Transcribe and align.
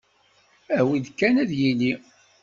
Awi-d 0.77 1.07
kan 1.19 1.35
ad 1.43 1.51
yili! 1.59 1.91